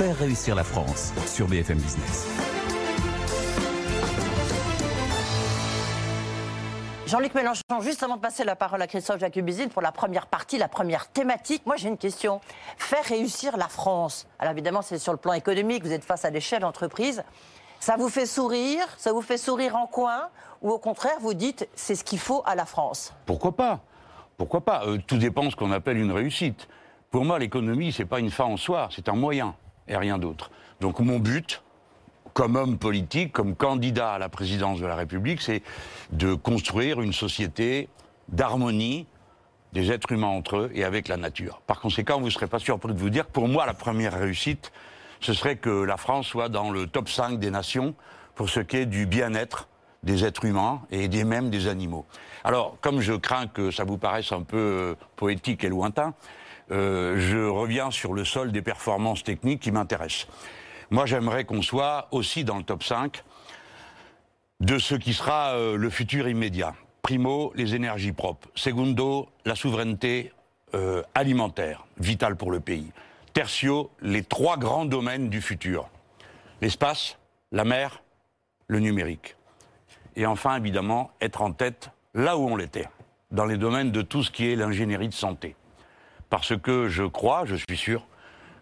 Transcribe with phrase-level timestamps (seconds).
[0.00, 2.26] Faire réussir la France sur BFM Business.
[7.06, 10.56] Jean-Luc Mélenchon, juste avant de passer la parole à Christophe Jacubizine pour la première partie,
[10.56, 12.40] la première thématique, moi j'ai une question.
[12.78, 14.26] Faire réussir la France.
[14.38, 17.22] Alors évidemment, c'est sur le plan économique, vous êtes face à des chefs d'entreprise.
[17.78, 18.86] Ça vous fait sourire?
[18.96, 20.30] Ça vous fait sourire en coin?
[20.62, 23.12] Ou au contraire, vous dites c'est ce qu'il faut à la France?
[23.26, 23.80] Pourquoi pas?
[24.38, 24.86] Pourquoi pas?
[24.86, 26.68] Euh, Tout dépend de ce qu'on appelle une réussite.
[27.10, 29.54] Pour moi, l'économie, c'est pas une fin en soi, c'est un moyen
[29.90, 30.50] et rien d'autre.
[30.80, 31.62] Donc mon but,
[32.32, 35.62] comme homme politique, comme candidat à la présidence de la République, c'est
[36.12, 37.88] de construire une société
[38.28, 39.06] d'harmonie
[39.72, 41.60] des êtres humains entre eux et avec la nature.
[41.66, 44.18] Par conséquent, vous ne serez pas surpris de vous dire que pour moi, la première
[44.18, 44.72] réussite,
[45.20, 47.94] ce serait que la France soit dans le top 5 des nations
[48.34, 49.68] pour ce qui est du bien-être
[50.02, 52.06] des êtres humains et des mêmes des animaux.
[52.42, 56.14] Alors, comme je crains que ça vous paraisse un peu euh, poétique et lointain,
[56.70, 60.28] euh, je reviens sur le sol des performances techniques qui m'intéressent.
[60.90, 63.24] Moi, j'aimerais qu'on soit aussi dans le top 5
[64.60, 66.74] de ce qui sera euh, le futur immédiat.
[67.02, 68.48] Primo, les énergies propres.
[68.54, 70.32] Segundo, la souveraineté
[70.74, 72.92] euh, alimentaire, vitale pour le pays.
[73.32, 75.88] Tertio, les trois grands domaines du futur.
[76.60, 77.18] L'espace,
[77.52, 78.02] la mer,
[78.66, 79.36] le numérique.
[80.16, 82.88] Et enfin, évidemment, être en tête là où on l'était,
[83.30, 85.56] dans les domaines de tout ce qui est l'ingénierie de santé.
[86.30, 88.06] Parce que je crois, je suis sûr,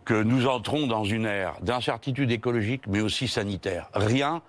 [0.04, 3.90] que nous entrons dans une ère d'incertitude écologique, mais aussi sanitaire.
[3.92, 4.40] Rien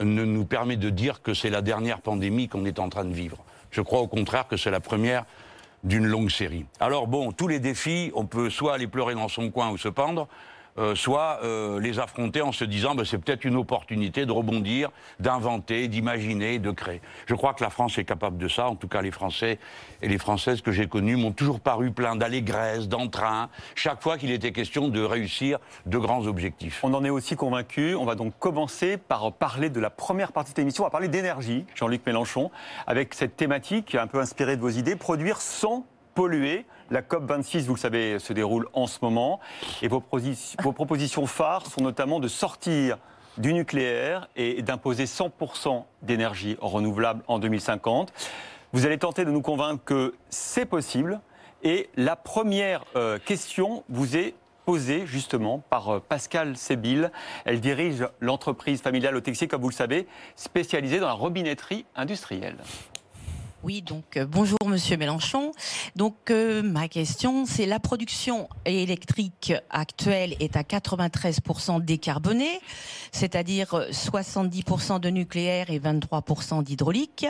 [0.00, 3.12] ne nous permet de dire que c'est la dernière pandémie qu'on est en train de
[3.12, 3.38] vivre.
[3.70, 5.24] Je crois au contraire que c'est la première
[5.82, 6.66] d'une longue série.
[6.78, 9.88] Alors bon, tous les défis, on peut soit aller pleurer dans son coin ou se
[9.88, 10.28] pendre,
[10.78, 14.90] euh, soit euh, les affronter en se disant ben, c'est peut-être une opportunité de rebondir,
[15.18, 17.00] d'inventer, d'imaginer, de créer.
[17.26, 18.68] Je crois que la France est capable de ça.
[18.68, 19.58] En tout cas, les Français
[20.02, 24.30] et les Françaises que j'ai connus m'ont toujours paru plein d'allégresse, d'entrain, chaque fois qu'il
[24.30, 26.80] était question de réussir de grands objectifs.
[26.84, 27.94] On en est aussi convaincu.
[27.94, 30.84] On va donc commencer par parler de la première partie de l'émission.
[30.84, 32.50] On va parler d'énergie, Jean-Luc Mélenchon,
[32.86, 35.84] avec cette thématique un peu inspirée de vos idées, produire sans
[36.18, 36.66] polluer.
[36.90, 39.38] La COP26, vous le savez, se déroule en ce moment.
[39.82, 42.98] Et vos, propositions phares sont notamment de sortir
[43.36, 48.12] du nucléaire et d'imposer 100% d'énergie renouvelable en 2050.
[48.72, 51.20] Vous allez tenter de nous convaincre que c'est possible.
[51.62, 57.12] Et la première euh, question vous est posée justement par euh, Pascal Sébil.
[57.44, 62.56] Elle dirige l'entreprise familiale au Texier, comme vous le savez, spécialisée dans la robinetterie industrielle.
[63.64, 65.50] Oui, donc euh, bonjour Monsieur Mélenchon.
[65.96, 72.60] Donc euh, ma question, c'est la production électrique actuelle est à 93% décarbonée,
[73.10, 77.26] c'est-à-dire 70% de nucléaire et 23% d'hydraulique.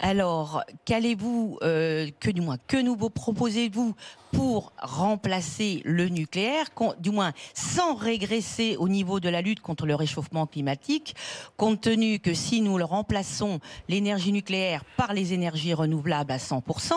[0.00, 3.96] Alors, qu'allez-vous, euh, que du moins, que nous proposez-vous
[4.32, 6.66] pour remplacer le nucléaire,
[6.98, 11.14] du moins sans régresser au niveau de la lutte contre le réchauffement climatique,
[11.56, 16.92] compte tenu que si nous le remplaçons l'énergie nucléaire par les énergies renouvelables à 100%,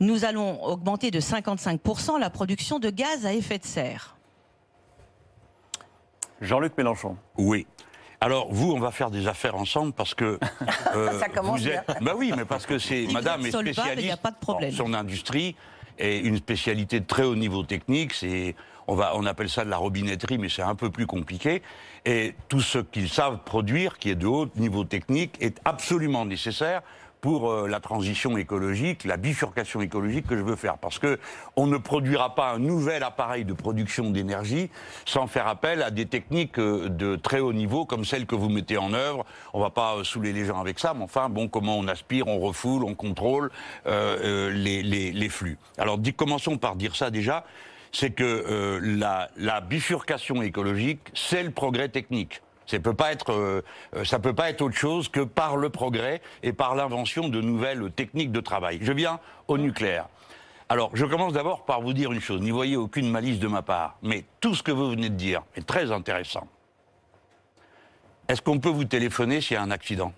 [0.00, 4.16] nous allons augmenter de 55% la production de gaz à effet de serre.
[6.40, 7.16] Jean-Luc Mélenchon.
[7.38, 7.66] Oui.
[8.20, 10.38] Alors vous, on va faire des affaires ensemble parce que
[10.94, 11.84] euh, ça commence vous êtes...
[12.00, 15.56] Bah oui, mais parce que c'est Madame est spécialiste dans son industrie
[15.98, 18.12] et une spécialité de très haut niveau technique.
[18.12, 18.54] C'est
[18.86, 21.62] on va on appelle ça de la robinetterie, mais c'est un peu plus compliqué.
[22.04, 26.82] Et tout ce qu'ils savent produire, qui est de haut niveau technique, est absolument nécessaire
[27.22, 30.76] pour euh, la transition écologique, la bifurcation écologique que je veux faire.
[30.76, 31.18] Parce que
[31.56, 34.68] on ne produira pas un nouvel appareil de production d'énergie
[35.06, 38.48] sans faire appel à des techniques euh, de très haut niveau comme celles que vous
[38.48, 39.24] mettez en œuvre.
[39.54, 42.26] On va pas euh, saouler les gens avec ça, mais enfin, bon, comment on aspire,
[42.26, 43.50] on refoule, on contrôle
[43.86, 45.58] les, les, flux.
[45.78, 47.44] Alors, commençons par dire ça déjà
[47.92, 52.40] c'est que la, la bifurcation écologique, c'est le progrès technique.
[52.80, 52.94] Peut
[53.28, 53.62] euh,
[53.94, 57.40] euh, ça peut pas être autre chose que par le progrès et par l'invention de
[57.40, 58.78] nouvelles techniques de travail.
[58.80, 60.08] Je viens au nucléaire.
[60.68, 62.40] Alors, je commence d'abord par vous dire une chose.
[62.40, 65.42] N'y voyez aucune malice de ma part, mais tout ce que vous venez de dire
[65.54, 66.46] est très intéressant.
[68.28, 70.14] Est-ce qu'on peut vous téléphoner s'il y a un accident?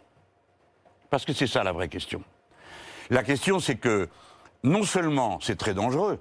[1.11, 2.23] Parce que c'est ça la vraie question.
[3.11, 4.09] La question, c'est que
[4.63, 6.21] non seulement c'est très dangereux,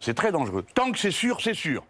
[0.00, 0.64] c'est très dangereux.
[0.74, 1.84] Tant que c'est sûr, c'est sûr.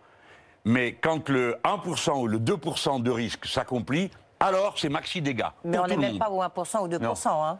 [0.64, 5.44] Mais quand le 1% ou le 2% de risque s'accomplit, alors c'est maxi dégâts.
[5.64, 7.58] Mais on n'est même pas au 1% ou 2%, hein,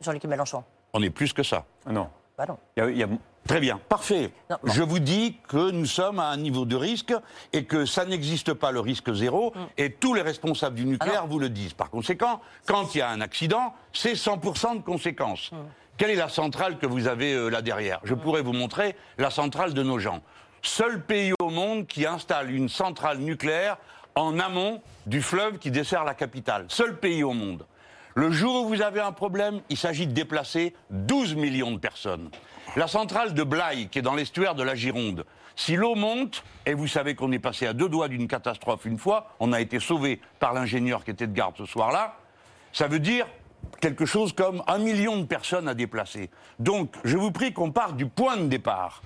[0.00, 0.64] Jean-Luc Mélenchon.
[0.92, 1.64] On est plus que ça.
[1.88, 2.08] Non.
[2.36, 2.58] Bah non.
[3.46, 4.30] Très bien, parfait.
[4.64, 7.14] Je vous dis que nous sommes à un niveau de risque
[7.52, 9.58] et que ça n'existe pas le risque zéro mm.
[9.78, 11.72] et tous les responsables du nucléaire vous le disent.
[11.72, 15.50] Par conséquent, quand il y a un accident, c'est 100% de conséquences.
[15.52, 15.56] Mm.
[15.96, 18.00] Quelle est la centrale que vous avez euh, là derrière?
[18.04, 20.20] Je pourrais vous montrer la centrale de nos gens.
[20.62, 23.76] Seul pays au monde qui installe une centrale nucléaire
[24.14, 26.66] en amont du fleuve qui dessert la capitale.
[26.68, 27.66] Seul pays au monde.
[28.14, 32.30] Le jour où vous avez un problème, il s'agit de déplacer 12 millions de personnes.
[32.76, 35.24] La centrale de Blaye, qui est dans l'estuaire de la Gironde,
[35.56, 38.98] si l'eau monte, et vous savez qu'on est passé à deux doigts d'une catastrophe une
[38.98, 42.16] fois, on a été sauvé par l'ingénieur qui était de garde ce soir-là,
[42.72, 43.26] ça veut dire
[43.80, 46.30] quelque chose comme un million de personnes à déplacer.
[46.58, 49.02] Donc, je vous prie qu'on parte du point de départ.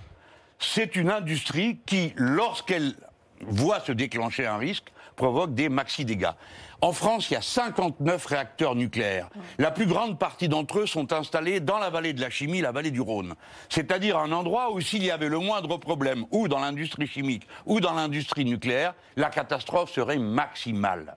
[0.58, 2.94] C'est une industrie qui, lorsqu'elle
[3.40, 6.32] voit se déclencher un risque, provoque des maxi-dégâts.
[6.80, 9.28] En France, il y a 59 réacteurs nucléaires.
[9.58, 12.72] La plus grande partie d'entre eux sont installés dans la vallée de la chimie, la
[12.72, 13.34] vallée du Rhône.
[13.68, 17.80] C'est-à-dire un endroit où s'il y avait le moindre problème, ou dans l'industrie chimique, ou
[17.80, 21.16] dans l'industrie nucléaire, la catastrophe serait maximale.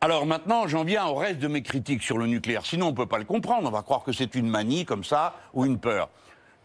[0.00, 2.64] Alors maintenant, j'en viens au reste de mes critiques sur le nucléaire.
[2.64, 3.68] Sinon, on ne peut pas le comprendre.
[3.68, 6.10] On va croire que c'est une manie comme ça ou une peur.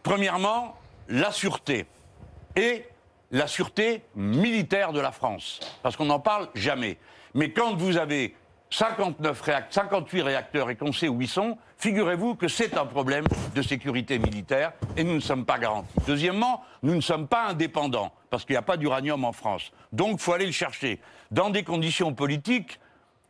[0.02, 0.76] Premièrement,
[1.08, 1.86] la sûreté.
[2.56, 2.84] Et
[3.30, 5.60] la sûreté militaire de la France.
[5.82, 6.98] Parce qu'on n'en parle jamais.
[7.34, 8.34] Mais quand vous avez
[8.70, 13.24] 59 réact 58 réacteurs et qu'on sait où ils sont, figurez-vous que c'est un problème
[13.54, 15.88] de sécurité militaire et nous ne sommes pas garantis.
[16.06, 19.72] Deuxièmement, nous ne sommes pas indépendants parce qu'il n'y a pas d'uranium en France.
[19.92, 21.00] Donc, il faut aller le chercher
[21.30, 22.80] dans des conditions politiques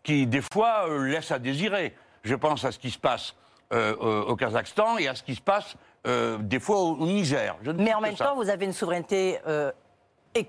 [0.02, 1.94] qui, des fois, euh, laissent à désirer.
[2.22, 3.34] Je pense à ce qui se passe
[3.72, 5.76] euh, euh, au Kazakhstan et à ce qui se passe
[6.06, 7.56] euh, des fois au, au Niger.
[7.62, 8.26] Je ne Mais en même ça.
[8.26, 9.38] temps, vous avez une souveraineté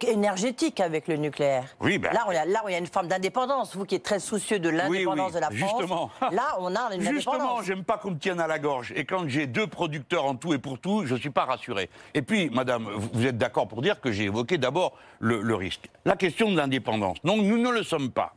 [0.08, 1.66] énergétique avec le nucléaire.
[1.82, 3.76] Oui, ben- là, on a, là, où il y a une forme d'indépendance.
[3.76, 5.80] Vous qui êtes très soucieux de l'indépendance oui, de la France.
[5.82, 6.10] justement.
[6.32, 7.66] Là, on a une Justement, indépendance.
[7.66, 8.94] j'aime pas qu'on me tienne à la gorge.
[8.96, 11.90] Et quand j'ai deux producteurs en tout et pour tout, je ne suis pas rassuré.
[12.14, 15.56] Et puis, madame, vous- vous êtes d'accord pour dire que j'ai évoqué d'abord le, le
[15.56, 15.90] risque.
[16.06, 17.18] La question de l'indépendance.
[17.26, 18.36] Non, nous ne le sommes pas.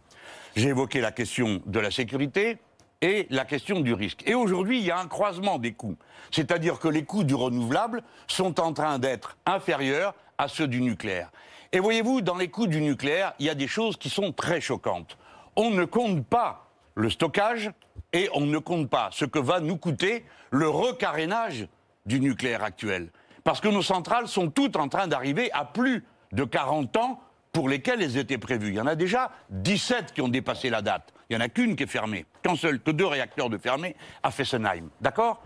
[0.57, 2.59] J'ai évoqué la question de la sécurité
[3.03, 4.23] et la question du risque.
[4.27, 5.97] Et aujourd'hui, il y a un croisement des coûts.
[6.31, 11.31] C'est-à-dire que les coûts du renouvelable sont en train d'être inférieurs à ceux du nucléaire.
[11.73, 14.61] Et voyez-vous, dans les coûts du nucléaire, il y a des choses qui sont très
[14.61, 15.19] choquantes.
[15.57, 17.71] On ne compte pas le stockage
[18.13, 21.69] et on ne compte pas ce que va nous coûter le recarénage
[22.07, 23.11] du nucléaire actuel.
[23.45, 27.21] Parce que nos centrales sont toutes en train d'arriver à plus de 40 ans
[27.57, 28.69] pour lesquels elles étaient prévues.
[28.69, 31.15] Il y en a déjà 17 qui ont dépassé la date.
[31.31, 32.27] Il n'y en a qu'une qui est fermée.
[32.43, 34.91] Qu'un seul, que deux réacteurs de fermés à Fessenheim.
[35.01, 35.43] D'accord?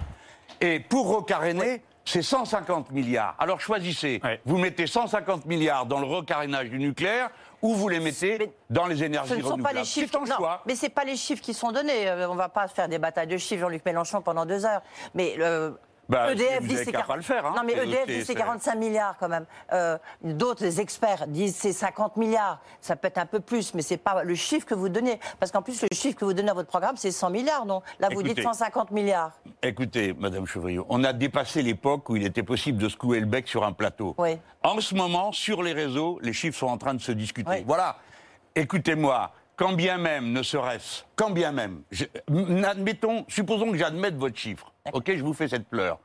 [0.61, 3.37] Et pour recaréner, c'est 150 milliards.
[3.39, 4.21] Alors choisissez.
[4.25, 4.41] Ouais.
[4.45, 7.31] Vous mettez 150 milliards dans le recarénage du nucléaire
[7.63, 9.79] ou vous les mettez Mais dans les énergies Ce ne sont pas renouvelables.
[9.79, 10.17] les chiffres.
[10.17, 10.63] Un non, choix.
[10.67, 12.09] mais c'est pas les chiffres qui sont donnés.
[12.09, 14.83] Euh, on va pas faire des batailles de chiffres, Jean-Luc Mélenchon, pendant deux heures.
[15.15, 15.37] Mais
[16.11, 17.55] Bah, EDF vous dit avez c'est qu'à 40 pas le faire, hein.
[17.57, 19.47] Non, mais EDF dit c'est c'est- 45 milliards quand même.
[19.73, 22.61] Euh, D'autres experts disent c'est 50 milliards.
[22.81, 25.19] Ça peut être un peu plus, mais c'est pas le chiffre que vous donnez.
[25.39, 27.81] Parce qu'en plus, le chiffre que vous donnez à votre programme, c'est 100 milliards, non
[27.99, 28.43] Là, vous dites Écoutez.
[28.43, 29.33] 150 milliards.
[29.63, 33.27] Écoutez, Madame Chevriot, on a dépassé l'époque où il était possible de se clouer le
[33.27, 34.15] bec sur un plateau.
[34.19, 34.39] Oui.
[34.63, 37.51] En ce moment, sur les réseaux, les chiffres sont en train de se discuter.
[37.51, 37.65] Oui.
[37.67, 37.97] Voilà.
[38.55, 42.07] Écoutez-moi, quand bien même ne serait-ce, quand bien même, je-
[42.65, 44.73] admettons, supposons que j'admette votre chiffre.
[44.95, 45.99] Ok, je vous fais cette pleure.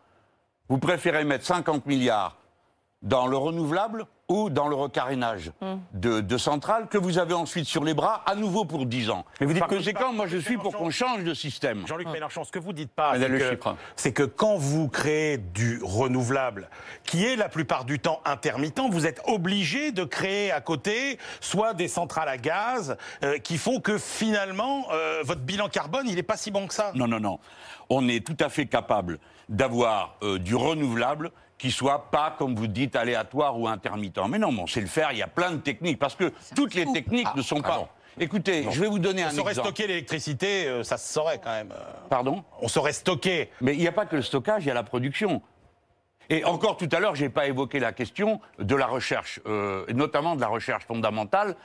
[0.67, 2.35] Vous préférez mettre 50 milliards
[3.01, 5.75] dans le renouvelable ou dans le recarénage Hmm.
[5.93, 9.23] de, de centrales que vous avez ensuite sur les bras, à nouveau pour 10 ans.
[9.39, 11.85] Mais vous dites Par que- conséquent, moi je suis pour qu'on change de système.
[11.87, 13.75] Jean-Luc Mélenchon, ce que vous dites pas, c'est le que, chiffre.
[13.95, 16.69] c'est que quand vous créez du renouvelable,
[17.03, 21.73] qui est la plupart du temps intermittent, vous êtes obligé de créer à côté soit
[21.75, 26.23] des centrales à gaz euh, qui font que finalement euh, votre bilan carbone il est
[26.23, 26.91] pas si bon que ça.
[26.95, 27.39] Non, non, non.
[27.89, 32.67] On est tout à fait capable d'avoir euh, du renouvelable qui soit pas, comme vous
[32.67, 34.19] dites, aléatoire ou intermittent.
[34.29, 36.31] Mais non, mais on sait le faire, il y a plein de techniques, parce que
[36.55, 37.87] toutes les techniques ne sont pas...
[38.17, 39.67] Écoutez, je vais vous donner On un saurait exemple.
[39.67, 41.73] stocker l'électricité, euh, ça se saurait quand même.
[41.73, 42.07] euh.
[42.09, 42.45] Pardon?
[42.61, 43.49] On saurait stocker.
[43.59, 45.41] Mais il n'y a pas que le stockage, il y a la production.
[46.29, 49.85] Et encore tout à l'heure, je n'ai pas évoqué la question de la recherche, euh,
[49.93, 51.57] notamment de la recherche fondamentale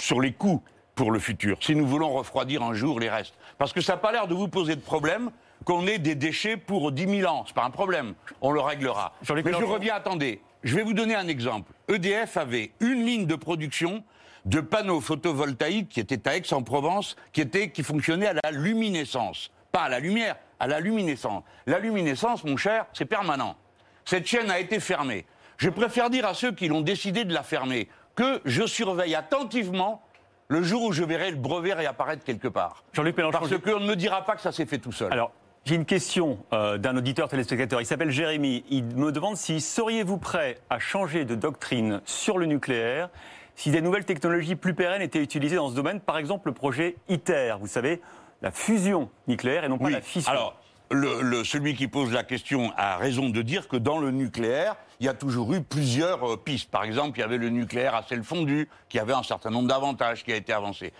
[0.00, 0.62] sur les coûts
[0.94, 3.34] pour le futur, si nous voulons refroidir un jour les restes.
[3.58, 5.30] Parce que ça n'a pas l'air de vous poser de problème
[5.64, 7.44] qu'on ait des déchets pour 10 000 ans.
[7.44, 9.12] Ce n'est pas un problème, on le réglera.
[9.34, 11.72] Mais je reviens, attendez, je vais vous donner un exemple.
[11.88, 14.02] EDF avait une ligne de production
[14.44, 19.50] de panneaux photovoltaïques qui était à Aix-en-Provence, qui, était, qui fonctionnait à la luminescence.
[19.72, 21.44] Pas à la lumière, à la luminescence.
[21.66, 23.56] La luminescence, mon cher, c'est permanent.
[24.04, 25.26] Cette chaîne a été fermée.
[25.56, 30.02] Je préfère dire à ceux qui l'ont décidé de la fermer que je surveille attentivement
[30.48, 32.82] le jour où je verrai le brevet réapparaître quelque part.
[32.92, 35.12] Jean-Luc Mélenchon, Parce qu'on ne me dira pas que ça s'est fait tout seul.
[35.12, 35.32] Alors,
[35.64, 37.80] j'ai une question euh, d'un auditeur téléspectateur.
[37.80, 38.64] Il s'appelle Jérémy.
[38.70, 43.08] Il me demande si seriez-vous prêt à changer de doctrine sur le nucléaire
[43.56, 46.96] si des nouvelles technologies plus pérennes étaient utilisées dans ce domaine, par exemple le projet
[47.10, 48.00] ITER, vous savez,
[48.40, 49.92] la fusion nucléaire et non pas Oui.
[49.92, 50.32] la fission.
[50.32, 50.56] Alors,
[50.90, 54.76] le- le- celui qui pose la question a raison de dire que dans le nucléaire,
[54.98, 56.70] il y a toujours eu plusieurs euh, pistes.
[56.70, 59.68] Par exemple, il y avait le nucléaire à sel fondu, qui avait un certain nombre
[59.68, 60.94] d'avantages, qui a été avancé.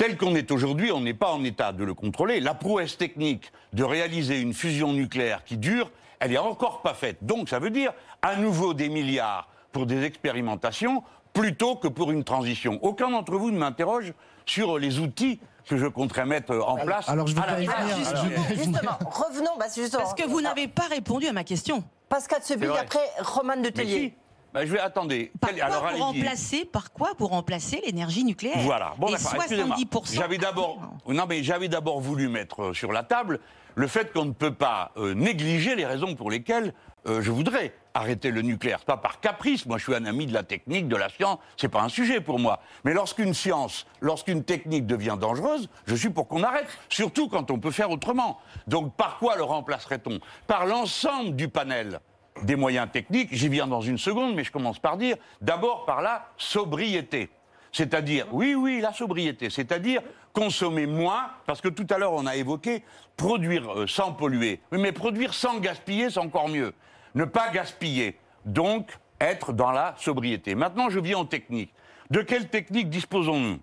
[0.00, 2.40] Tel qu'on est aujourd'hui, on n'est pas en état de le contrôler.
[2.40, 5.90] La prouesse technique de réaliser une fusion nucléaire qui dure,
[6.20, 7.18] elle n'est encore pas faite.
[7.20, 7.92] Donc ça veut dire
[8.22, 11.02] à nouveau des milliards pour des expérimentations
[11.34, 12.78] plutôt que pour une transition.
[12.80, 14.14] Aucun d'entre vous ne m'interroge
[14.46, 15.38] sur les outils
[15.68, 17.06] que je compterais mettre en place.
[17.06, 17.56] Alors je place.
[17.56, 17.70] venir.
[17.70, 18.54] Alors, je.
[18.54, 21.84] Justement, revenons, bah, justement- Parce que vous n'avez pas répondu à ma question.
[22.08, 22.78] Pascal Sebille, vrai.
[22.78, 24.14] après Roman de Mais Tellier.
[24.52, 25.30] Bah, je vais attendez.
[25.40, 28.94] Par Quel- quoi, alors, pour remplacer, par quoi pour remplacer l'énergie nucléaire Voilà.
[28.98, 29.76] Bon, Et d'accord, excusez-moi.
[29.76, 30.14] 70%.
[30.14, 33.40] J'avais d'abord, non mais j'avais d'abord voulu mettre euh, sur la table
[33.76, 36.74] le fait qu'on ne peut pas euh, négliger les raisons pour lesquelles
[37.06, 38.80] euh, je voudrais arrêter le nucléaire.
[38.84, 39.64] Pas par caprice.
[39.66, 41.38] Moi, je suis un ami de la technique, de la science.
[41.56, 42.60] C'est pas un sujet pour moi.
[42.84, 46.66] Mais lorsqu'une science, lorsqu'une technique devient dangereuse, je suis pour qu'on arrête.
[46.88, 48.38] Surtout quand on peut faire autrement.
[48.66, 50.18] Donc, par quoi le remplacerait-on?
[50.46, 52.00] Par l'ensemble du panel
[52.42, 53.28] des moyens techniques.
[53.32, 57.30] J'y viens dans une seconde, mais je commence par dire d'abord par la sobriété.
[57.72, 62.36] C'est-à-dire, oui, oui, la sobriété, c'est-à-dire consommer moins, parce que tout à l'heure on a
[62.36, 62.82] évoqué
[63.16, 64.60] produire euh, sans polluer.
[64.72, 66.72] Mais produire sans gaspiller, c'est encore mieux.
[67.14, 68.18] Ne pas gaspiller.
[68.44, 70.54] Donc, être dans la sobriété.
[70.54, 71.72] Maintenant, je viens aux techniques.
[72.10, 73.58] De quelle technique disposons-nous?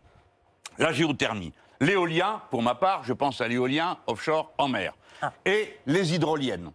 [0.78, 1.54] La géothermie.
[1.80, 4.94] L'éolien, pour ma part, je pense à l'éolien offshore en mer.
[5.46, 6.72] Et les hydroliennes.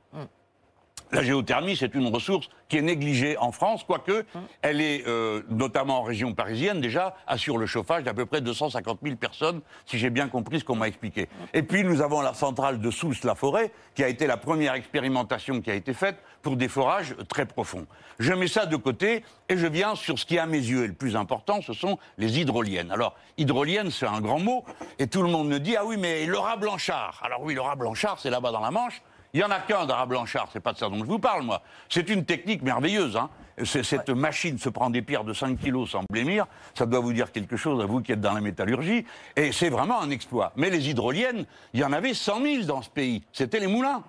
[1.12, 4.24] La géothermie, c'est une ressource qui est négligée en France, quoique
[4.62, 9.00] elle est, euh, notamment en région parisienne, déjà, assure le chauffage d'à peu près 250
[9.02, 11.28] 000 personnes, si j'ai bien compris ce qu'on m'a expliqué.
[11.52, 15.70] Et puis, nous avons la centrale de Sousse-la-Forêt, qui a été la première expérimentation qui
[15.70, 17.86] a été faite pour des forages très profonds.
[18.18, 20.88] Je mets ça de côté et je viens sur ce qui, à mes yeux, est
[20.88, 22.90] le plus important, ce sont les hydroliennes.
[22.90, 24.64] Alors, hydrolienne, c'est un grand mot,
[24.98, 27.20] et tout le monde me dit, ah oui, mais rat blanchard.
[27.22, 29.02] Alors oui, rat blanchard, c'est là-bas dans la Manche.
[29.34, 31.42] Il n'y en a qu'un d'Ara Blanchard, c'est pas de ça dont je vous parle,
[31.42, 31.62] moi.
[31.88, 33.16] C'est une technique merveilleuse.
[33.16, 33.30] Hein.
[33.64, 36.44] Cette machine se prend des pierres de 5 kilos sans blêmir.
[36.74, 39.06] Ça doit vous dire quelque chose à vous qui êtes dans la métallurgie.
[39.34, 40.52] Et c'est vraiment un exploit.
[40.56, 43.24] Mais les hydroliennes, il y en avait 100 000 dans ce pays.
[43.32, 44.04] C'était les moulins.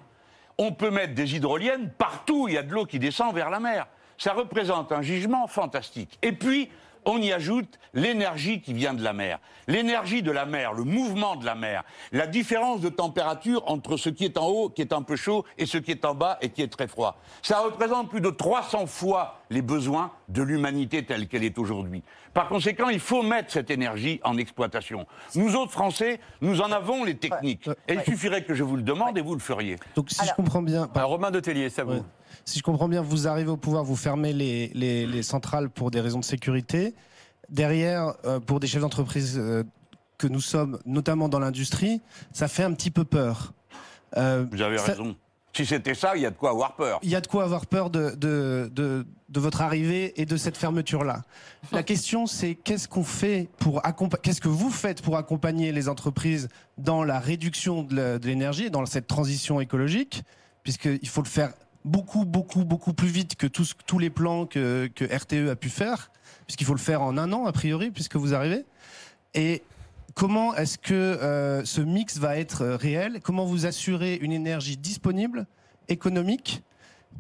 [0.58, 2.50] On peut mettre des hydroliennes partout.
[2.50, 3.88] Il y a de l'eau qui descend vers la mer.
[4.18, 6.20] Ça représente un jugement fantastique.
[6.22, 6.70] Et puis,
[7.06, 9.40] on y ajoute l'énergie qui vient de la mer.
[9.68, 14.10] L'énergie de la mer, le mouvement de la mer, la différence de température entre ce
[14.10, 16.38] qui est en haut, qui est un peu chaud, et ce qui est en bas
[16.42, 17.18] et qui est très froid.
[17.42, 22.04] Ça représente plus de 300 fois les besoins de l'humanité telle qu'elle est aujourd'hui.
[22.34, 25.06] Par conséquent, il faut mettre cette énergie en exploitation.
[25.36, 27.70] Nous autres Français, nous en avons les techniques.
[27.88, 29.78] Et il suffirait que je vous le demande et vous le feriez.
[29.96, 31.94] Donc si Alors- je comprends bien, Romain de Tellier, c'est à vous.
[31.94, 32.02] Ouais.
[32.46, 35.92] Si je comprends bien, vous arrivez au pouvoir, vous fermez les, les- les centrales pour
[35.92, 36.94] des raisons de sécurité.
[37.50, 39.64] Derrière, euh, pour des chefs d'entreprise euh,
[40.18, 43.54] que nous sommes, notamment dans l'industrie, ça fait un petit peu peur.
[44.18, 45.16] Euh, Vous avez ça- raison.
[45.56, 47.00] Si c'était ça, il y a de quoi avoir peur.
[47.04, 50.36] Il y a de quoi avoir peur de, de, de, de votre arrivée et de
[50.36, 51.22] cette fermeture-là.
[51.72, 53.80] La question, c'est qu'est-ce qu'on fait pour
[54.24, 56.50] qu'est-ce que vous faites pour accompagner les entreprises
[56.80, 60.24] dans la réduction de l'énergie, dans cette transition écologique,
[60.64, 61.54] puisqu'il faut le faire
[61.86, 66.12] beaucoup, beaucoup, beaucoup plus vite que tous, les plans que, RTE a pu faire,
[66.46, 68.66] puisqu'il faut le faire en un an, a priori, puisque vous arrivez.
[69.34, 69.64] Et
[70.14, 73.20] comment est-ce que euh, ce mix va être réel?
[73.22, 75.48] Comment vous assurez une énergie disponible,
[75.88, 76.64] économique?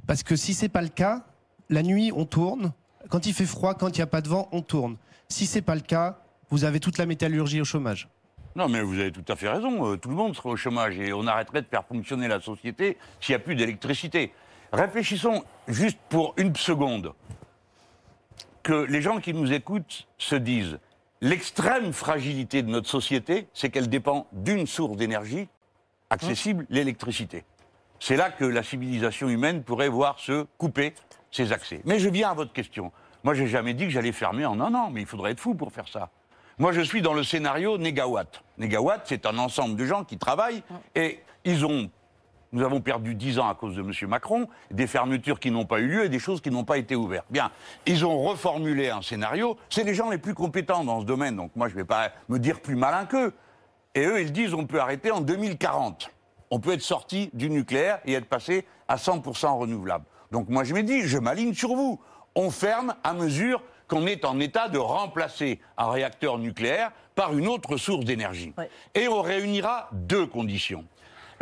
[0.08, 1.24] Parce que si c'est pas le cas,
[1.70, 2.74] la nuit on tourne.
[3.10, 4.98] Quand il fait froid, quand il n'y a pas de vent, on tourne.
[5.28, 8.08] Si c'est pas le cas, vous avez toute la métallurgie au chômage.
[8.56, 9.92] Non, mais vous avez tout à fait raison.
[9.92, 12.98] euh, tout le monde serait au chômage et on arrêterait de faire fonctionner la société
[13.20, 14.32] s'il n'y a plus d'électricité.
[14.74, 17.14] Réfléchissons juste pour une seconde
[18.64, 20.80] que les gens qui nous écoutent se disent
[21.22, 25.48] l'extrême fragilité de notre société, c'est qu'elle dépend d'une source d'énergie
[26.10, 27.44] accessible, l'électricité.
[28.00, 30.96] C'est là que la civilisation humaine pourrait voir se couper
[31.30, 31.82] ses accès.
[31.86, 32.92] Mais je viens à votre question.
[33.24, 35.54] Moi, j'ai jamais dit que j'allais fermer en un an, mais il faudrait être fou
[35.54, 36.10] pour faire ça.
[36.58, 38.44] Moi, je suis dans le scénario négawatt.
[38.58, 40.64] Négawatt, c'est un ensemble de gens qui travaillent
[40.96, 41.92] et ils ont.
[42.54, 43.92] Nous avons perdu 10 ans à cause de M.
[44.08, 46.96] Macron, des fermetures qui n'ont pas eu lieu et des choses qui n'ont pas été
[46.96, 47.26] ouvertes.
[47.32, 47.52] Bien,
[47.88, 49.58] ils ont reformulé un scénario.
[49.72, 52.12] C'est les gens les plus compétents dans ce domaine, donc moi, je ne vais pas
[52.30, 53.34] me dire plus malin qu'eux.
[53.96, 56.12] Et eux, ils disent on peut arrêter en 2040.
[56.52, 60.06] On peut être sorti du nucléaire et être passé à 100% renouvelable.
[60.32, 62.00] Donc moi, je me dis, je m'aligne sur vous.
[62.36, 67.48] On ferme à mesure qu'on est en état de remplacer un réacteur nucléaire par une
[67.48, 68.54] autre source d'énergie.
[68.60, 68.70] Ouais.
[68.94, 70.86] Et on réunira deux conditions.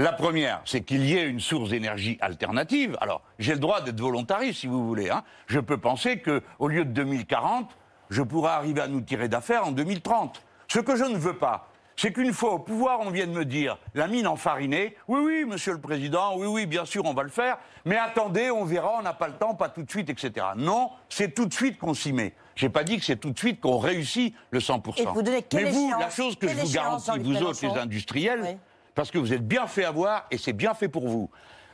[0.01, 2.97] La première, c'est qu'il y ait une source d'énergie alternative.
[3.01, 5.11] Alors, j'ai le droit d'être volontariste, si vous voulez.
[5.11, 5.21] hein.
[5.45, 7.69] Je peux penser qu'au lieu de 2040,
[8.09, 10.43] je pourrais arriver à nous tirer d'affaire en 2030.
[10.67, 13.45] Ce que je ne veux pas, c'est qu'une fois au pouvoir, on vient de me
[13.45, 17.21] dire, la mine enfarinée, oui, oui, monsieur le président, oui, oui, bien sûr, on va
[17.21, 20.09] le faire, mais attendez, on verra, on n'a pas le temps, pas tout de suite,
[20.09, 20.47] etc.
[20.57, 22.33] Non, c'est tout de suite qu'on s'y met.
[22.55, 24.99] J'ai pas dit que c'est tout de suite qu'on réussit le 100%.
[24.99, 27.77] Et vous donnez quelle mais vous, la chose que je vous garantis, vous autres, les
[27.79, 28.57] industriels, Oui.
[28.95, 31.29] Parce que vous êtes bien fait avoir et c'est bien fait pour vous.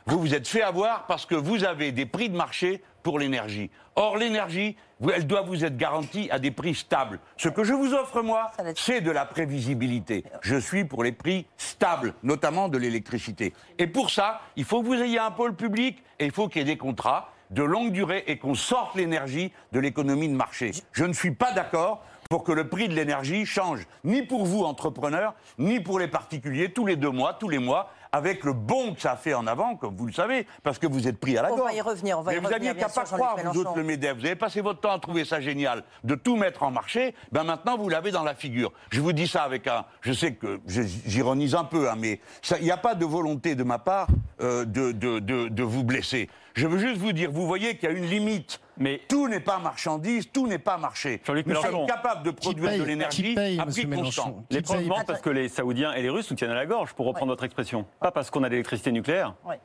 [0.06, 3.70] Vous vous êtes fait avoir parce que vous avez des prix de marché pour l'énergie.
[3.94, 4.76] Or, l'énergie,
[5.14, 7.18] elle doit vous être garantie à des prix stables.
[7.36, 10.24] Ce que je vous offre, moi, c'est de la prévisibilité.
[10.40, 13.52] Je suis pour les prix stables, notamment de l'électricité.
[13.78, 16.60] Et pour ça, il faut que vous ayez un pôle public et il faut qu'il
[16.60, 20.72] y ait des contrats de longue durée et qu'on sorte l'énergie de l'économie de marché.
[20.92, 24.62] Je ne suis pas d'accord pour que le prix de l'énergie change, ni pour vous,
[24.62, 28.92] entrepreneurs, ni pour les particuliers, tous les deux mois, tous les mois, avec le bon
[28.94, 31.42] que ça fait en avant, comme vous le savez, parce que vous êtes pris à
[31.42, 31.70] la On gorge.
[31.70, 33.58] va y revenir, on va Mais y vous revenir, aviez bien qu'à pas croire, vous
[33.60, 34.18] autres, le MEDEF.
[34.18, 37.14] Vous avez passé votre temps à trouver ça génial, de tout mettre en marché.
[37.32, 38.72] Ben maintenant, vous l'avez dans la figure.
[38.90, 39.86] Je vous dis ça avec un.
[40.02, 42.20] Je sais que j'ironise un peu, hein, mais
[42.58, 44.08] il n'y a pas de volonté de ma part
[44.42, 46.28] euh, de, de, de, de vous blesser.
[46.58, 48.60] Je veux juste vous dire, vous voyez qu'il y a une limite.
[48.78, 51.22] Mais- tout n'est pas marchandise, tout n'est pas marché.
[51.28, 51.70] Nous Mélenchon.
[51.70, 54.44] sommes capables de produire paye, de l'énergie à prix constant.
[54.50, 54.62] Les
[55.06, 57.44] parce que les Saoudiens et les Russes nous tiennent à la gorge, pour reprendre votre
[57.44, 57.86] expression.
[58.00, 59.34] Pas parce qu'on a de l'électricité nucléaire.
[59.44, 59.60] Ouais.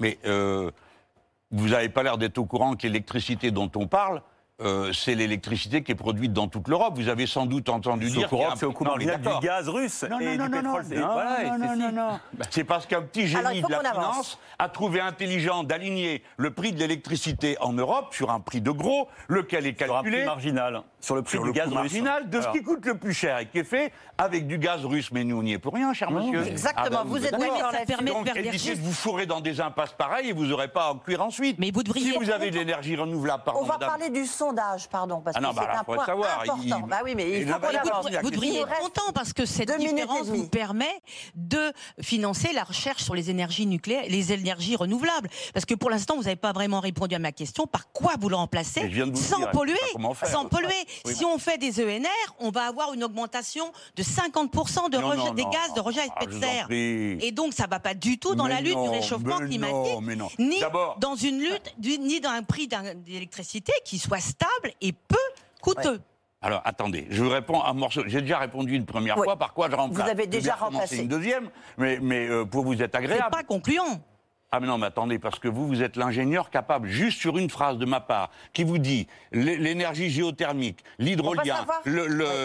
[0.00, 0.70] Mais euh,
[1.52, 4.22] vous n'avez pas l'air d'être au courant que l'électricité dont on parle,
[4.62, 6.94] euh, c'est l'électricité qui est produite dans toute l'Europe.
[6.96, 8.72] Vous avez sans doute entendu dire qu'il y courant a un- que c'est au
[9.40, 10.82] du gaz russe Non, et non, du non, pétrole.
[10.82, 12.20] non, c'est- non, voilà, et non, non, non, non.
[12.50, 13.92] C'est parce qu'un petit génie de la avance.
[13.92, 18.70] finance a trouvé intelligent d'aligner le prix de l'électricité en Europe sur un prix de
[18.70, 21.66] gros, lequel est Sur un prix calculé marginal, sur le prix sur du le gaz
[21.66, 21.74] russe.
[21.74, 24.84] marginal de ce qui coûte le plus cher et qui est fait avec du gaz
[24.84, 25.10] russe.
[25.12, 26.44] Mais nous, on n'y est pour rien, cher monsieur.
[26.44, 27.70] Exactement, Ah ben, vous êtes d'accord.
[27.70, 30.46] Ça permet de Donc, faire des de vous fourrer dans des impasses pareilles et vous
[30.46, 31.58] n'aurez pas à en cuire ensuite.
[31.60, 33.88] Mais vous devriez- Si vous avez de l'énergie renouvelable, pardon, On va madame.
[33.90, 36.58] parler du sondage, pardon, parce Ah non, que bah c'est là, un point savoir, important.
[36.64, 40.26] il- Bah oui, mais il faut Vous, vous devriez être content parce que cette différence
[40.26, 40.90] vous permet
[41.36, 45.28] de financer la recherche sur les énergies nucléaires, les énergies renouvelables.
[45.54, 47.66] Parce que pour l'instant, vous n'avez pas vraiment répondu à ma question.
[47.68, 49.74] Par quoi vous le remplacez de sans dire, polluer.
[50.24, 50.68] Sans polluer.
[51.04, 51.14] Oui.
[51.14, 52.06] Si on fait des ENR,
[52.38, 55.50] on va avoir une augmentation de 50% de Non, rejet- non, des non.
[55.50, 56.66] gaz de rejet à effet de serre.
[56.70, 59.46] Et donc, ça va pas du tout dans Mais la lutte non, du réchauffement mais
[59.48, 60.28] climatique, non, mais non.
[60.38, 60.60] ni
[60.98, 65.16] dans une lutte, du- ni dans un prix d'électricité qui soit stable et peu
[65.60, 66.00] coûteux.
[66.42, 68.02] Alors, attendez, je vous réponds un morceau.
[68.06, 69.24] J'ai déjà répondu une première Oui.
[69.24, 70.98] fois, par quoi je remplace Vous avez déjà remplacé.
[70.98, 73.30] une deuxième, mais, mais euh, pour vous être C'est agréable.
[73.32, 74.00] pas concluant.
[74.56, 77.50] Ah mais non, mais attendez, parce que vous, vous êtes l'ingénieur capable, juste sur une
[77.50, 81.66] phrase de ma part, qui vous dit l'é- l'énergie géothermique, l'hydrolien,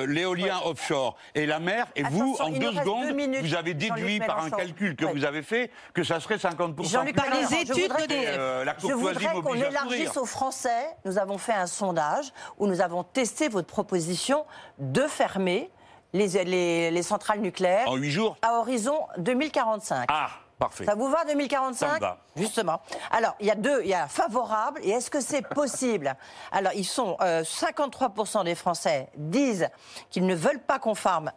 [0.08, 4.20] l'éolien offshore et la mer, et vous, en deux secondes, deux minutes, vous avez déduit
[4.20, 5.12] par un calcul que Oui.
[5.14, 7.92] vous avez fait que ça serait 50% Jean-Luc plus Par les études.
[8.12, 10.86] Euh, la Je voudrais qu'on m'oblige à élargisse aux Français.
[11.06, 14.46] Nous avons fait un sondage où nous avons testé votre proposition
[14.80, 15.70] de fermer
[16.14, 20.08] les, les- les centrales nucléaires En huit jours à horizon 2045.
[20.10, 20.30] Ah,
[20.62, 20.86] parfait.
[20.86, 22.18] Ça vous va 2045 Ça me va.
[22.36, 22.82] Justement.
[23.10, 26.16] Alors, il y a deux, il y a favorable et est-ce que c'est possible?
[26.52, 29.68] Alors, ils sont euh, 53% des Français disent
[30.12, 31.32] qu'ils ne veulent pas qu'on ferme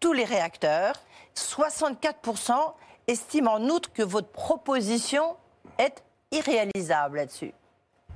[0.00, 0.96] tous les réacteurs.
[1.36, 2.52] 64%
[3.06, 5.36] estiment en outre que votre proposition
[5.78, 7.54] est irréalisable là-dessus.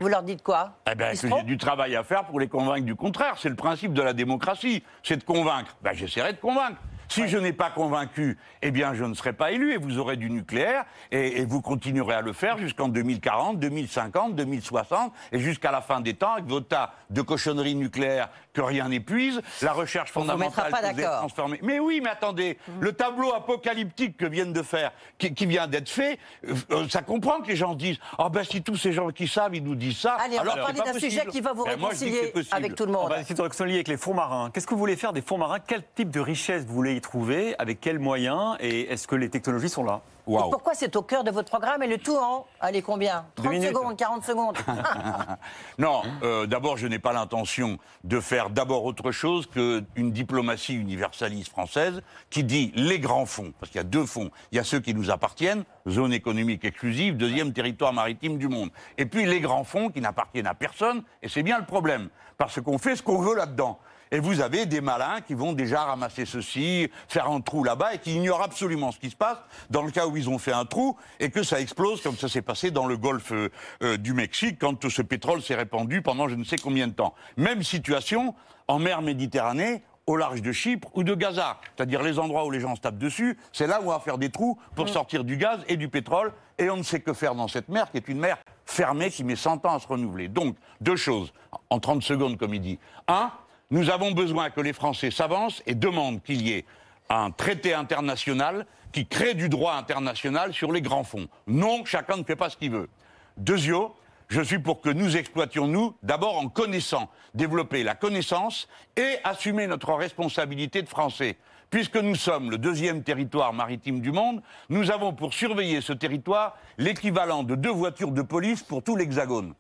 [0.01, 0.73] Vous leur dites quoi?
[0.91, 3.35] Eh bien, que j'ai du travail à faire pour les convaincre du contraire.
[3.39, 5.77] C'est le principe de la démocratie, c'est de convaincre.
[5.83, 6.81] Ben, j'essaierai de convaincre.
[7.09, 10.17] Si je n'ai pas convaincu, eh bien, je ne serai pas élu et vous aurez
[10.17, 15.71] du nucléaire et, et vous continuerez à le faire jusqu'en 2040, 2050, 2060 et jusqu'à
[15.71, 20.11] la fin des temps avec vos tas de cochonneries nucléaires que rien n'épuise, la recherche
[20.17, 21.61] On fondamentale pas que vous transformée.
[21.63, 25.89] Mais oui, mais attendez, le tableau apocalyptique que viennent de faire, qui, qui vient d'être
[25.89, 28.93] fait, euh, euh, ça comprend que les gens se disent, oh ben si tous ces
[28.93, 30.17] gens qui savent, ils nous disent ça.
[30.21, 31.33] Allez, on alors va parler pas d'un sujet possible.
[31.33, 32.57] qui va vous moi, je dis que réconcilier c'est possible.
[32.57, 33.11] avec tout le On monde.
[33.11, 34.51] va essayer de réconcilier avec les fonds marins.
[34.53, 37.01] Qu'est-ce que vous voulez faire des fonds marins Quel type de richesse vous voulez y
[37.01, 41.03] trouver Avec quels moyens Et est-ce que les technologies sont là Et pourquoi c'est au
[41.03, 43.69] cœur de votre programme et le tout en, allez combien 30 minutes.
[43.69, 44.59] secondes, 40 secondes
[45.79, 51.51] Non, euh, d'abord, je n'ai pas l'intention de faire d'abord autre chose qu'une diplomatie universaliste
[51.51, 54.31] française qui dit les grands fonds, parce qu'il y a deux fonds.
[54.53, 58.71] Il y a ceux qui nous appartiennent, zone économique exclusive, deuxième territoire maritime du monde.
[58.99, 62.61] Et puis les grands fonds qui n'appartiennent à personne, et c'est bien le problème, parce
[62.61, 63.79] qu'on fait ce qu'on veut là-dedans.
[64.11, 67.99] Et vous avez des malins qui vont déjà ramasser ceci, faire un trou là-bas et
[67.99, 69.39] qui ignorent absolument ce qui se passe
[69.71, 72.29] dans le cas où ils ont fait un trou et que ça explose comme ça
[72.29, 73.51] s'est passé dans le golfe euh,
[73.83, 77.15] euh, du Mexique quand ce pétrole s'est répandu pendant je ne sais combien de temps.
[77.37, 78.35] Même situation
[78.67, 82.61] en mer Méditerranée au large de Chypre ou de Gaza, c'est-à-dire les endroits où les
[82.61, 85.37] gens se tapent dessus, c'est là où on va faire des trous pour sortir du
[85.37, 88.09] gaz et du pétrole, et on ne sait que faire dans cette mer qui est
[88.09, 90.29] une mer fermée qui met 100 ans à se renouveler.
[90.29, 91.33] Donc, deux choses,
[91.69, 92.79] en 30 secondes comme il dit.
[93.07, 93.31] Un,
[93.71, 96.65] Nous avons besoin que les Français s'avancent et demandent qu'il y ait
[97.11, 101.29] un traité international qui crée du droit international sur les grands fonds.
[101.47, 102.89] Non, chacun ne fait pas ce qu'il veut.
[103.37, 103.95] Deuxièmement,
[104.29, 109.67] je suis pour que nous exploitions, nous, d'abord en connaissant, développer la connaissance et assumer
[109.67, 111.37] notre responsabilité de Français.
[111.69, 116.57] Puisque nous sommes le deuxième territoire maritime du monde, nous avons pour surveiller ce territoire
[116.79, 119.53] l'équivalent de deux voitures de police pour tout l'Hexagone.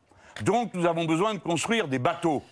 [0.44, 2.42] Donc nous avons besoin de construire des bateaux.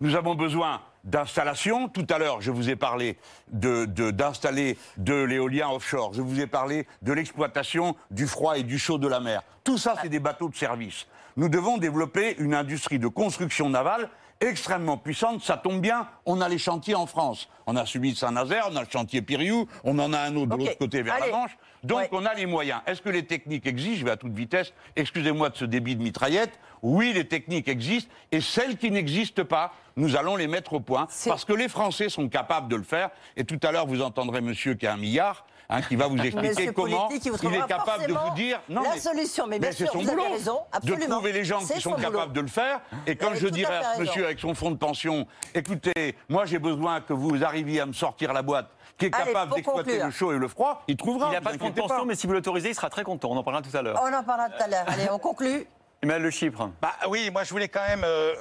[0.00, 1.88] Nous avons besoin d'installations.
[1.88, 3.16] Tout à l'heure, je vous ai parlé
[3.52, 6.12] de- de- d'installer de, l'éolien offshore.
[6.14, 9.42] Je vous ai parlé de l'exploitation du froid et du chaud de la mer.
[9.62, 11.06] Tout ça, c'est des bateaux de service.
[11.36, 14.08] Nous devons développer une industrie de construction navale
[14.40, 15.42] extrêmement puissante.
[15.42, 17.48] Ça tombe bien, on a les chantiers en France.
[17.66, 20.56] On a celui de Saint-Nazaire, on a le chantier Piriou, on en a un autre
[20.56, 21.30] de l'autre côté vers Allez.
[21.30, 21.56] la Manche.
[21.82, 22.08] Donc Ouais.
[22.12, 22.80] on a les moyens.
[22.86, 23.98] Est-ce que les techniques existent?
[24.00, 24.72] Je vais à toute vitesse.
[24.96, 26.58] Excusez-moi de ce débit de mitraillette.
[26.82, 28.10] Oui, les techniques existent.
[28.32, 31.08] Et celles qui n'existent pas, nous allons les mettre au point.
[31.26, 33.10] Parce que les Français sont capables de le faire.
[33.36, 35.46] Et tout à l'heure, vous entendrez monsieur qui a un milliard.
[35.68, 39.46] Hein, qui va vous expliquer comment il est capable de vous dire la mais- solution.
[39.46, 41.04] Mais bien sûr, son vous avez raison, absolument.
[41.06, 42.02] de trouver les gens qui sont boulot.
[42.02, 42.80] capables de le faire.
[43.06, 46.58] Et quand je dirais à ce monsieur avec son fonds de pension, écoutez, moi j'ai
[46.58, 50.32] besoin que vous arriviez à me sortir la boîte qui est capable d'exploiter le chaud
[50.32, 51.26] et le froid, il trouvera.
[51.28, 53.02] Il n'y a pas de fonds de pension, mais si vous l'autorisez, il sera très
[53.02, 53.30] content.
[53.32, 54.00] On en parlera tout à l'heure.
[54.02, 54.84] On en parlera tout à l'heure.
[54.86, 55.66] Allez, on conclut.
[56.02, 56.70] Emmanuel Le Chypre.
[56.82, 58.34] Bah oui, moi je voulais quand même euh,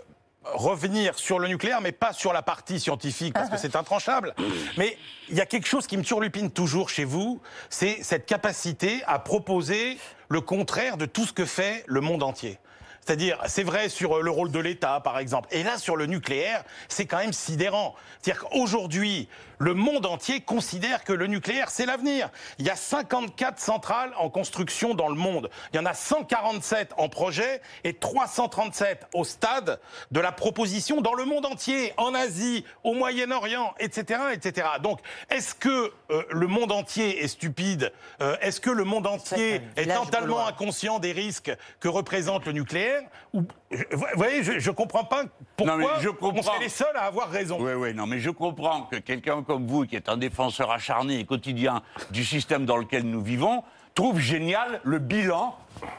[0.46, 4.34] revenir sur le nucléaire, mais pas sur la partie scientifique, parce que c'est intranchable.
[4.78, 4.98] Mais
[5.30, 9.20] il y a quelque chose qui me turlupine toujours chez vous, c'est cette capacité à
[9.20, 9.98] proposer
[10.30, 12.60] le contraire de tout ce que fait le monde entier.
[13.06, 15.50] C'est-à-dire, c'est vrai sur euh, le rôle de l'État, par exemple.
[15.52, 17.96] Et là, sur le nucléaire, c'est quand même sidérant.
[18.22, 19.28] C'est-à-dire qu'aujourd'hui,
[19.64, 22.30] le monde entier considère que le nucléaire, c'est l'avenir.
[22.60, 25.50] Il y a 54 centrales en construction dans le monde.
[25.74, 29.80] Il y en a 147 en projet et 337 au stade
[30.12, 34.68] de la proposition dans le monde entier, en Asie, au Moyen-Orient, etc., etc.
[34.82, 35.00] Donc,
[35.30, 37.94] est-ce que euh, le monde entier est stupide?
[38.22, 43.04] Euh, Est-ce que le monde entier est totalement inconscient des risques que représente le nucléaire?
[43.34, 45.24] Ou, je- Vous voyez, je ne comprends pas
[45.56, 46.40] pourquoi Non, mais je comprends.
[46.40, 47.58] on serait les seuls à avoir raison.
[47.62, 51.20] Oui, oui, non, mais je comprends que quelqu'un comme vous, qui est un défenseur acharné
[51.20, 53.64] et quotidien du système dans lequel nous vivons,
[53.94, 55.56] trouve génial le bilan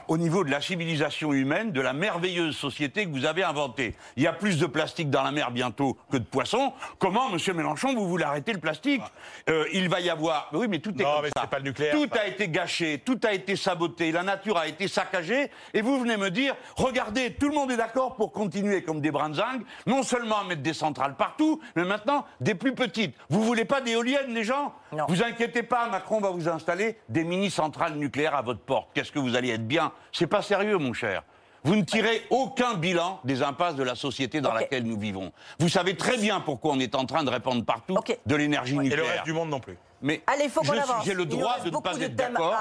[0.09, 3.95] au niveau de la civilisation humaine, de la merveilleuse société que vous avez inventée.
[4.17, 6.73] Il y a plus de plastique dans la mer bientôt que de poissons.
[6.99, 9.03] Comment, Monsieur Mélenchon, vous voulez arrêter le plastique
[9.49, 10.49] Euh, Il va y avoir...
[10.53, 11.41] Oui, mais tout est Non, comme mais ça.
[11.43, 14.69] c'est pas le nucléaire, Tout a été gâché, tout a été saboté, la nature a
[14.69, 18.83] été saccagée, et vous venez me dire, regardez, tout le monde est d'accord pour continuer
[18.83, 23.15] comme des brinzingues, non seulement à mettre des centrales partout, mais maintenant des plus petites.
[23.29, 24.73] Vous voulez pas d'éoliennes, les gens?
[24.93, 25.07] Non.
[25.09, 28.89] Vous inquiétez pas, Macron va vous installer des mini-centrales nucléaires à votre porte.
[28.95, 29.74] Qu'est-ce que vous allez être bien
[30.13, 31.23] C'est pas sérieux, mon cher.
[31.65, 35.33] Vous ne tirez aucun bilan des impasses de la société dans laquelle nous vivons.
[35.59, 38.79] Vous savez très bien pourquoi on est en train de répandre partout de l'énergie Et
[38.79, 39.05] nucléaire.
[39.05, 39.79] le reste du monde non plus.
[40.03, 41.05] Mais Allez, faut qu'on je- avance.
[41.05, 42.55] J'ai le droit de ne pas de être d'accord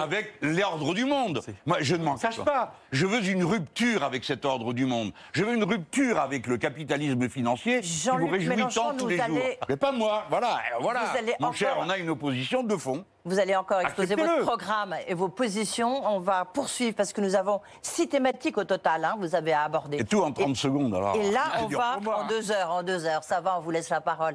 [0.00, 1.42] avec l'ordre du monde.
[1.66, 2.74] Moi, je ne m'en cache pas.
[2.92, 5.12] Je veux une rupture avec cet ordre du monde.
[5.32, 9.16] Je veux une rupture avec le capitalisme financier qui vous réjouit Mélenchon, tant tous les
[9.16, 9.24] jours.
[9.26, 10.24] allez- Mais pas moi.
[10.30, 11.04] Voilà, euh, voilà.
[11.12, 13.04] Vous allez Mon cher, on a une opposition de fond.
[13.24, 16.02] Vous allez encore exposer votre programme et vos positions.
[16.06, 19.04] On va poursuivre parce que nous avons six thématiques au total.
[19.04, 19.98] hein, vous avez à aborder.
[19.98, 21.14] Et tout en 30 secondes, alors.
[21.14, 22.26] Et là, C'est on va en hein.
[22.28, 23.22] deux heures, en deux heures.
[23.22, 24.34] Ça va, on vous laisse la parole.